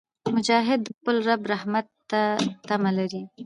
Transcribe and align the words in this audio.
مجاهد 0.35 0.79
د 0.83 0.87
خپل 0.99 1.15
رب 1.27 1.41
رحمت 1.53 1.87
ته 2.09 2.21
تمه 2.67 2.91
لري. 2.97 3.23